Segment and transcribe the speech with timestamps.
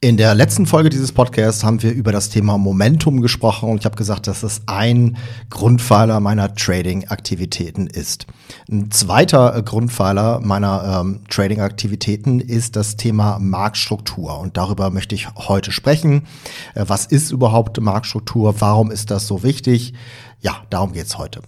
[0.00, 3.84] In der letzten Folge dieses Podcasts haben wir über das Thema Momentum gesprochen und ich
[3.84, 5.16] habe gesagt, dass es ein
[5.50, 8.28] Grundpfeiler meiner Trading-Aktivitäten ist.
[8.70, 15.72] Ein zweiter Grundpfeiler meiner ähm, Trading-Aktivitäten ist das Thema Marktstruktur und darüber möchte ich heute
[15.72, 16.28] sprechen.
[16.76, 18.54] Äh, was ist überhaupt Marktstruktur?
[18.60, 19.94] Warum ist das so wichtig?
[20.40, 21.42] Ja, darum geht's heute.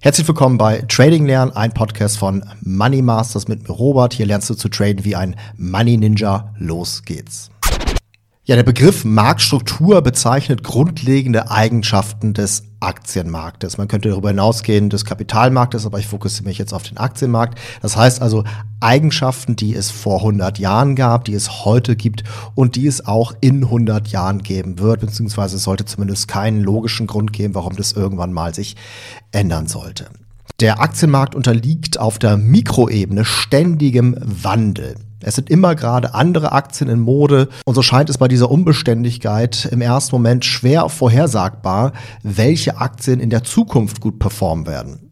[0.00, 4.12] Herzlich willkommen bei Trading Lernen, ein Podcast von Money Masters mit mir Robert.
[4.12, 6.54] Hier lernst du zu traden wie ein Money Ninja.
[6.56, 7.50] Los geht's.
[8.50, 13.78] Ja, der Begriff Marktstruktur bezeichnet grundlegende Eigenschaften des Aktienmarktes.
[13.78, 17.60] Man könnte darüber hinausgehen des Kapitalmarktes, aber ich fokussiere mich jetzt auf den Aktienmarkt.
[17.80, 18.42] Das heißt also
[18.80, 22.24] Eigenschaften, die es vor 100 Jahren gab, die es heute gibt
[22.56, 27.06] und die es auch in 100 Jahren geben wird, beziehungsweise es sollte zumindest keinen logischen
[27.06, 28.74] Grund geben, warum das irgendwann mal sich
[29.30, 30.06] ändern sollte.
[30.58, 34.96] Der Aktienmarkt unterliegt auf der Mikroebene ständigem Wandel.
[35.22, 39.68] Es sind immer gerade andere Aktien in Mode und so scheint es bei dieser Unbeständigkeit
[39.70, 45.10] im ersten Moment schwer vorhersagbar, welche Aktien in der Zukunft gut performen werden.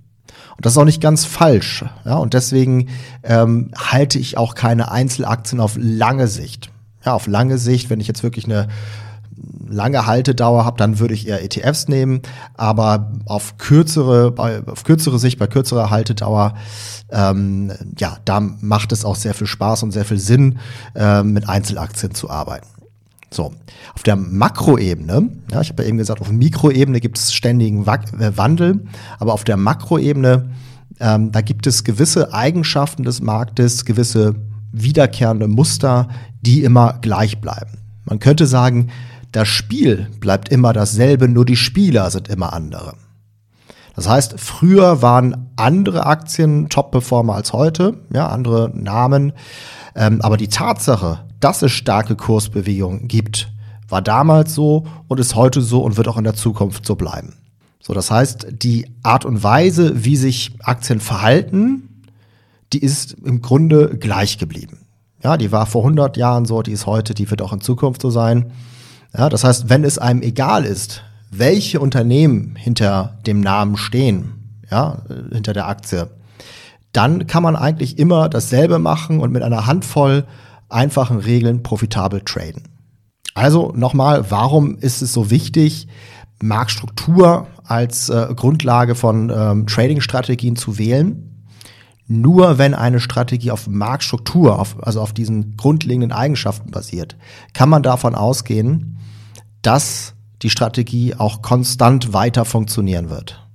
[0.57, 1.85] Und das ist auch nicht ganz falsch.
[2.05, 2.89] Ja, und deswegen
[3.23, 6.71] ähm, halte ich auch keine Einzelaktien auf lange Sicht.
[7.05, 8.69] Ja, auf lange Sicht, wenn ich jetzt wirklich eine
[9.69, 12.23] lange Haltedauer habe, dann würde ich eher ETFs nehmen.
[12.55, 16.55] Aber auf kürzere, bei, auf kürzere Sicht, bei kürzerer Haltedauer,
[17.11, 20.59] ähm, ja, da macht es auch sehr viel Spaß und sehr viel Sinn,
[20.95, 22.67] äh, mit Einzelaktien zu arbeiten.
[23.31, 23.53] So,
[23.95, 28.37] auf der Makroebene, ja, ich habe ja eben gesagt, auf Mikroebene gibt es ständigen äh,
[28.37, 28.87] Wandel,
[29.19, 30.51] aber auf der Makroebene,
[30.99, 34.35] ähm, da gibt es gewisse Eigenschaften des Marktes, gewisse
[34.73, 36.09] wiederkehrende Muster,
[36.41, 37.79] die immer gleich bleiben.
[38.07, 38.89] Man könnte sagen,
[39.33, 42.95] das Spiel bleibt immer dasselbe, nur die Spieler sind immer andere.
[43.95, 49.33] Das heißt, früher waren andere Aktien Top-Performer als heute, ja, andere Namen.
[49.97, 53.53] Ähm, aber die Tatsache, dass es starke Kursbewegungen gibt,
[53.89, 57.39] war damals so und ist heute so und wird auch in der Zukunft so bleiben.
[57.81, 62.05] So, das heißt, die Art und Weise, wie sich Aktien verhalten,
[62.73, 64.87] die ist im Grunde gleich geblieben.
[65.25, 68.03] Ja, die war vor 100 Jahren so, die ist heute, die wird auch in Zukunft
[68.03, 68.53] so sein.
[69.17, 75.03] Ja, das heißt, wenn es einem egal ist, welche Unternehmen hinter dem Namen stehen, ja,
[75.33, 76.09] hinter der Aktie,
[76.93, 80.27] dann kann man eigentlich immer dasselbe machen und mit einer Handvoll
[80.69, 82.65] einfachen Regeln profitabel traden.
[83.35, 85.89] Also nochmal, warum ist es so wichtig,
[86.41, 91.38] Marktstruktur als äh, Grundlage von ähm, Trading-Strategien zu wählen?
[92.11, 97.17] Nur wenn eine Strategie auf Marktstruktur, auf, also auf diesen grundlegenden Eigenschaften basiert,
[97.53, 98.99] kann man davon ausgehen,
[99.61, 103.47] dass die Strategie auch konstant weiter funktionieren wird.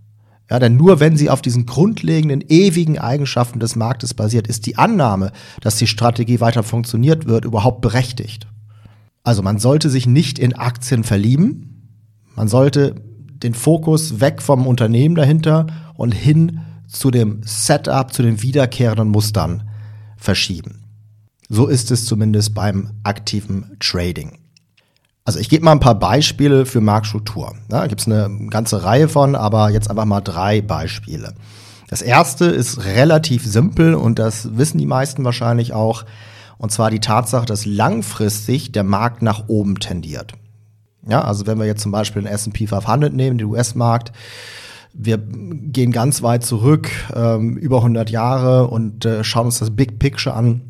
[0.51, 4.77] Ja, denn nur wenn sie auf diesen grundlegenden, ewigen Eigenschaften des Marktes basiert, ist die
[4.77, 5.31] Annahme,
[5.61, 8.45] dass die Strategie weiter funktioniert wird, überhaupt berechtigt.
[9.23, 11.89] Also man sollte sich nicht in Aktien verlieben.
[12.35, 12.95] Man sollte
[13.41, 15.65] den Fokus weg vom Unternehmen dahinter
[15.95, 16.59] und hin
[16.93, 19.69] zu dem Setup, zu den wiederkehrenden Mustern
[20.15, 20.83] verschieben.
[21.49, 24.39] So ist es zumindest beim aktiven Trading.
[25.25, 27.55] Also ich gebe mal ein paar Beispiele für Marktstruktur.
[27.69, 31.33] Da gibt es eine ganze Reihe von, aber jetzt einfach mal drei Beispiele.
[31.89, 36.05] Das erste ist relativ simpel und das wissen die meisten wahrscheinlich auch.
[36.57, 40.33] Und zwar die Tatsache, dass langfristig der Markt nach oben tendiert.
[41.07, 44.11] Ja, also wenn wir jetzt zum Beispiel den S&P 500 nehmen, den US-Markt,
[44.93, 49.99] wir gehen ganz weit zurück, ähm, über 100 Jahre und äh, schauen uns das Big
[49.99, 50.61] Picture an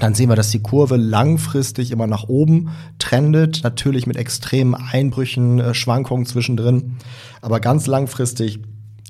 [0.00, 5.58] dann sehen wir, dass die Kurve langfristig immer nach oben trendet, natürlich mit extremen Einbrüchen,
[5.58, 6.96] äh, Schwankungen zwischendrin,
[7.40, 8.60] aber ganz langfristig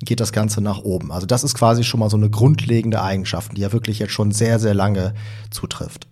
[0.00, 1.10] geht das Ganze nach oben.
[1.10, 4.30] Also das ist quasi schon mal so eine grundlegende Eigenschaft, die ja wirklich jetzt schon
[4.30, 5.14] sehr, sehr lange
[5.50, 6.06] zutrifft.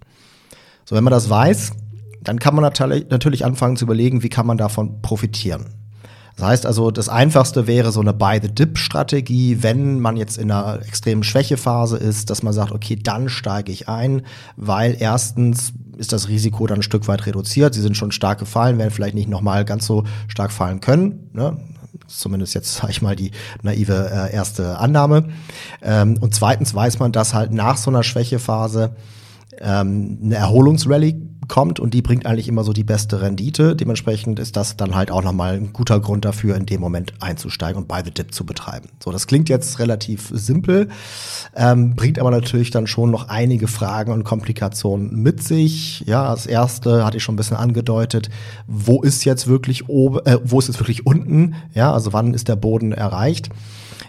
[0.85, 1.73] So, wenn man das weiß,
[2.21, 5.67] dann kann man natürlich anfangen zu überlegen, wie kann man davon profitieren.
[6.37, 11.23] Das heißt also, das Einfachste wäre so eine Buy-the-Dip-Strategie, wenn man jetzt in einer extremen
[11.23, 14.23] Schwächephase ist, dass man sagt, okay, dann steige ich ein,
[14.57, 17.73] weil erstens ist das Risiko dann ein Stück weit reduziert.
[17.73, 21.31] Sie sind schon stark gefallen, werden vielleicht nicht nochmal ganz so stark fallen können.
[21.33, 21.57] Ne?
[22.07, 23.31] Zumindest jetzt sage ich mal die
[23.63, 25.29] naive äh, erste Annahme.
[25.81, 28.95] Ähm, und zweitens weiß man, dass halt nach so einer Schwächephase
[29.61, 31.15] ähm, eine Erholungsrallye
[31.49, 33.77] kommt und die bringt eigentlich immer so die beste Rendite.
[33.77, 37.81] Dementsprechend ist das dann halt auch nochmal ein guter Grund dafür, in dem Moment einzusteigen
[37.81, 38.89] und Buy the Dip zu betreiben.
[39.03, 40.89] So, das klingt jetzt relativ simpel,
[41.55, 46.01] ähm, bringt aber natürlich dann schon noch einige Fragen und Komplikationen mit sich.
[46.07, 48.29] Ja, das erste hatte ich schon ein bisschen angedeutet.
[48.67, 51.55] Wo ist jetzt wirklich oben, äh, wo ist jetzt wirklich unten?
[51.75, 53.51] Ja, also wann ist der Boden erreicht?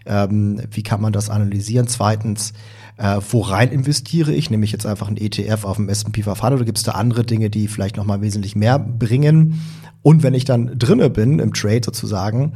[0.06, 1.88] Ähm, wie kann man das analysieren?
[1.88, 2.54] Zweitens,
[2.98, 4.50] Äh, worein investiere ich?
[4.50, 7.24] Nehme ich jetzt einfach einen ETF auf dem S&P 500 oder gibt es da andere
[7.24, 9.62] Dinge, die vielleicht noch mal wesentlich mehr bringen?
[10.02, 12.54] Und wenn ich dann drinne bin im Trade sozusagen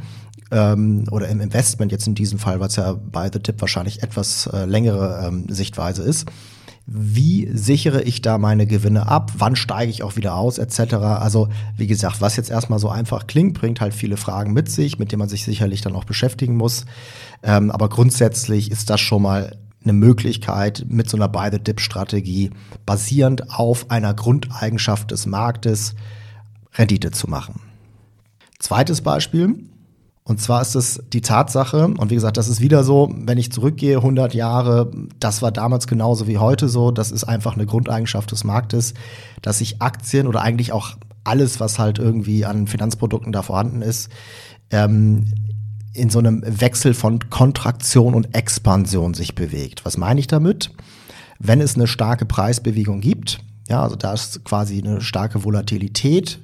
[0.50, 4.48] ähm, oder im Investment jetzt in diesem Fall, was ja bei The Tip wahrscheinlich etwas
[4.52, 6.26] äh, längere ähm, Sichtweise ist,
[6.86, 10.94] wie sichere ich da meine Gewinne ab, wann steige ich auch wieder aus, etc.
[10.94, 14.98] Also wie gesagt, was jetzt erstmal so einfach klingt, bringt halt viele Fragen mit sich,
[14.98, 16.84] mit denen man sich sicherlich dann auch beschäftigen muss.
[17.44, 22.50] Ähm, aber grundsätzlich ist das schon mal eine Möglichkeit mit so einer Buy-the-Dip-Strategie
[22.86, 25.94] basierend auf einer Grundeigenschaft des Marktes
[26.74, 27.60] Rendite zu machen.
[28.58, 29.68] Zweites Beispiel,
[30.24, 33.50] und zwar ist es die Tatsache, und wie gesagt, das ist wieder so, wenn ich
[33.50, 38.30] zurückgehe 100 Jahre, das war damals genauso wie heute so, das ist einfach eine Grundeigenschaft
[38.30, 38.94] des Marktes,
[39.42, 44.10] dass sich Aktien oder eigentlich auch alles, was halt irgendwie an Finanzprodukten da vorhanden ist,
[44.70, 45.26] ähm,
[45.94, 49.84] in so einem Wechsel von Kontraktion und Expansion sich bewegt.
[49.84, 50.70] Was meine ich damit?
[51.38, 56.38] Wenn es eine starke Preisbewegung gibt, ja, also da ist quasi eine starke Volatilität,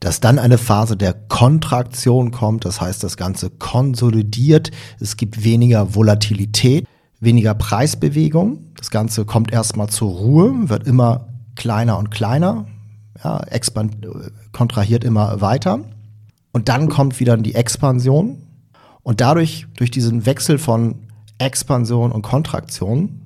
[0.00, 4.70] dass dann eine Phase der Kontraktion kommt, das heißt, das Ganze konsolidiert,
[5.00, 6.86] es gibt weniger Volatilität,
[7.18, 12.66] weniger Preisbewegung, das Ganze kommt erstmal zur Ruhe, wird immer kleiner und kleiner,
[13.24, 14.06] ja, expand
[14.52, 15.80] kontrahiert immer weiter.
[16.52, 18.45] Und dann kommt wieder die Expansion.
[19.06, 20.96] Und dadurch, durch diesen Wechsel von
[21.38, 23.20] Expansion und Kontraktion,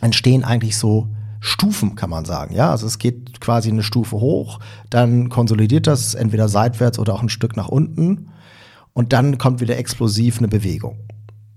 [0.00, 1.06] entstehen eigentlich so
[1.38, 2.52] Stufen, kann man sagen.
[2.52, 4.58] Ja, also es geht quasi eine Stufe hoch,
[4.90, 8.30] dann konsolidiert das entweder seitwärts oder auch ein Stück nach unten
[8.92, 10.98] und dann kommt wieder explosiv eine Bewegung.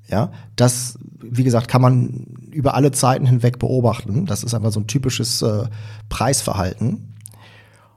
[0.08, 4.28] Ja, das, wie gesagt, kann man über alle Zeiten hinweg beobachten.
[4.28, 5.64] Das ist einfach so ein typisches äh,
[6.10, 7.16] Preisverhalten.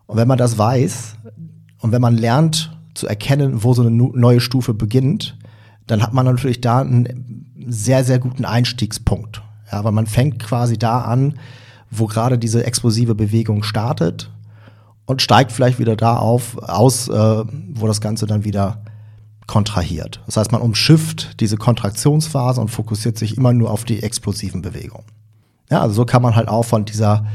[0.06, 1.16] Und wenn man das weiß
[1.80, 5.36] und wenn man lernt zu erkennen, wo so eine neue Stufe beginnt,
[5.86, 9.42] dann hat man natürlich da einen sehr, sehr guten Einstiegspunkt.
[9.70, 11.38] Ja, weil man fängt quasi da an,
[11.90, 14.30] wo gerade diese explosive Bewegung startet
[15.06, 17.44] und steigt vielleicht wieder da auf, aus, äh,
[17.74, 18.82] wo das Ganze dann wieder
[19.46, 20.22] kontrahiert.
[20.26, 25.04] Das heißt, man umschifft diese Kontraktionsphase und fokussiert sich immer nur auf die explosiven Bewegungen.
[25.70, 27.26] Ja, also so kann man halt auch von dieser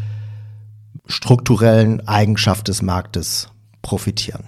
[1.06, 3.50] strukturellen Eigenschaft des Marktes
[3.82, 4.44] profitieren.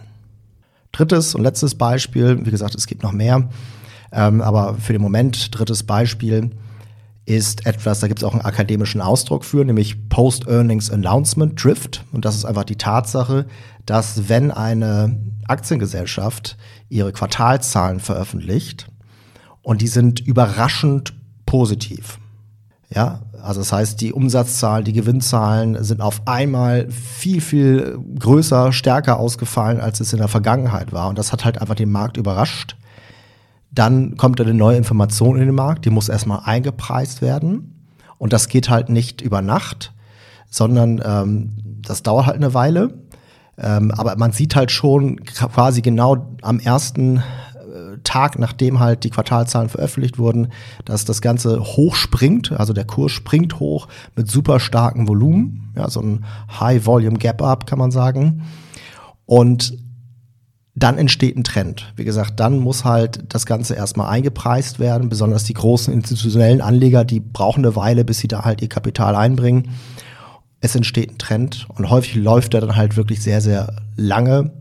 [0.92, 3.50] Drittes und letztes Beispiel, wie gesagt, es gibt noch mehr,
[4.12, 6.52] ähm, aber für den Moment drittes Beispiel
[7.26, 12.04] ist etwas, da gibt es auch einen akademischen Ausdruck für, nämlich Post-Earnings Announcement Drift.
[12.12, 13.46] Und das ist einfach die Tatsache,
[13.86, 15.18] dass wenn eine
[15.48, 16.58] Aktiengesellschaft
[16.90, 18.88] ihre Quartalzahlen veröffentlicht
[19.62, 21.14] und die sind überraschend
[21.46, 22.20] positiv.
[22.90, 29.20] Ja, also das heißt, die Umsatzzahlen, die Gewinnzahlen sind auf einmal viel, viel größer, stärker
[29.20, 31.10] ausgefallen, als es in der Vergangenheit war.
[31.10, 32.76] Und das hat halt einfach den Markt überrascht.
[33.72, 37.88] Dann kommt eine neue Information in den Markt, die muss erstmal eingepreist werden.
[38.18, 39.94] Und das geht halt nicht über Nacht,
[40.50, 42.94] sondern ähm, das dauert halt eine Weile.
[43.58, 47.24] Ähm, aber man sieht halt schon quasi genau am ersten
[48.04, 50.50] Tag, nachdem halt die Quartalzahlen veröffentlicht wurden,
[50.86, 56.02] dass das Ganze hochspringt, also der Kurs springt hoch mit super starkem Volumen, ja, so
[56.02, 56.26] ein
[56.60, 58.44] High Volume Gap Up kann man sagen.
[59.26, 59.78] Und
[60.74, 61.92] dann entsteht ein Trend.
[61.96, 67.04] Wie gesagt, dann muss halt das Ganze erstmal eingepreist werden, besonders die großen institutionellen Anleger,
[67.04, 69.70] die brauchen eine Weile, bis sie da halt ihr Kapital einbringen.
[70.62, 74.52] Es entsteht ein Trend und häufig läuft er dann halt wirklich sehr, sehr lange.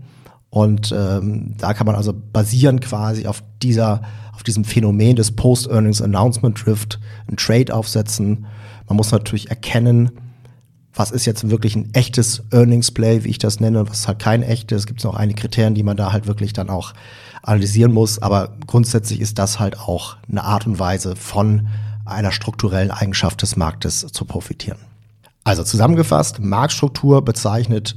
[0.51, 4.03] Und ähm, da kann man also basierend quasi auf dieser,
[4.35, 8.47] auf diesem Phänomen des Post-Earnings Announcement Drift ein Trade aufsetzen.
[8.89, 10.11] Man muss natürlich erkennen,
[10.93, 14.09] was ist jetzt wirklich ein echtes Earnings Play, wie ich das nenne, und was ist
[14.09, 14.81] halt kein echtes.
[14.81, 16.95] Es gibt noch einige Kriterien, die man da halt wirklich dann auch
[17.43, 18.21] analysieren muss.
[18.21, 21.69] Aber grundsätzlich ist das halt auch eine Art und Weise von
[22.05, 24.79] einer strukturellen Eigenschaft des Marktes zu profitieren.
[25.45, 27.97] Also zusammengefasst, Marktstruktur bezeichnet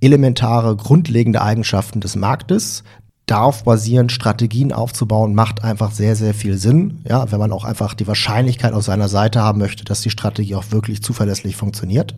[0.00, 2.84] elementare, grundlegende Eigenschaften des Marktes.
[3.26, 7.00] Darauf basierend Strategien aufzubauen, macht einfach sehr, sehr viel Sinn.
[7.08, 10.56] Ja, wenn man auch einfach die Wahrscheinlichkeit auf seiner Seite haben möchte, dass die Strategie
[10.56, 12.16] auch wirklich zuverlässig funktioniert.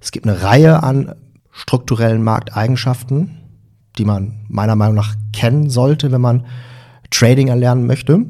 [0.00, 1.14] Es gibt eine Reihe an
[1.50, 3.38] strukturellen Markteigenschaften,
[3.98, 6.46] die man meiner Meinung nach kennen sollte, wenn man
[7.10, 8.24] Trading erlernen möchte.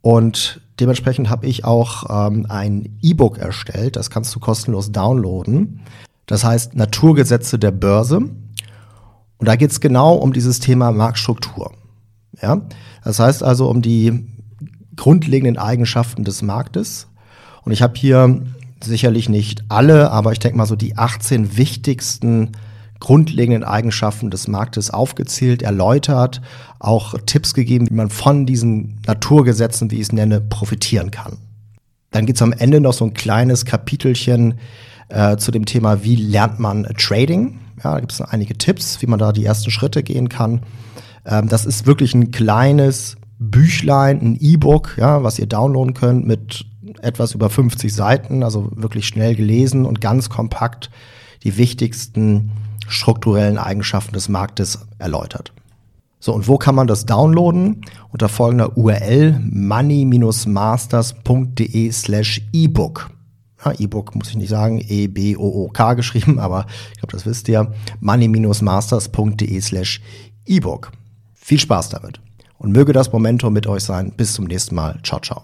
[0.00, 5.80] Und dementsprechend habe ich auch ähm, ein E-Book erstellt, das kannst du kostenlos downloaden.
[6.26, 8.16] Das heißt Naturgesetze der Börse.
[8.16, 11.72] Und da geht es genau um dieses Thema Marktstruktur.
[12.40, 12.62] Ja?
[13.02, 14.26] Das heißt also um die
[14.96, 17.08] grundlegenden Eigenschaften des Marktes.
[17.62, 18.42] Und ich habe hier
[18.82, 22.52] sicherlich nicht alle, aber ich denke mal so die 18 wichtigsten
[23.00, 26.40] grundlegenden Eigenschaften des Marktes aufgezählt, erläutert,
[26.78, 31.38] auch Tipps gegeben, wie man von diesen Naturgesetzen, wie ich es nenne, profitieren kann.
[32.12, 34.54] Dann gibt's am Ende noch so ein kleines Kapitelchen
[35.08, 37.58] äh, zu dem Thema, wie lernt man Trading.
[37.82, 40.62] Ja, da gibt es einige Tipps, wie man da die ersten Schritte gehen kann.
[41.26, 46.66] Ähm, das ist wirklich ein kleines Büchlein, ein E-Book, ja, was ihr downloaden könnt mit
[47.02, 50.90] etwas über 50 Seiten, also wirklich schnell gelesen und ganz kompakt
[51.42, 52.52] die wichtigsten
[52.86, 55.52] strukturellen Eigenschaften des Marktes erläutert.
[56.20, 57.82] So, und wo kann man das downloaden?
[58.10, 63.10] Unter folgender URL money-masters.de slash ebook.
[63.64, 67.72] Ja, E-Book muss ich nicht sagen, E-B-O-O-K geschrieben, aber ich glaube, das wisst ihr.
[68.00, 70.00] money-masters.de slash
[70.46, 70.92] ebook.
[71.34, 72.20] Viel Spaß damit
[72.58, 74.12] und möge das Momentum mit euch sein.
[74.16, 74.98] Bis zum nächsten Mal.
[75.02, 75.42] Ciao, ciao.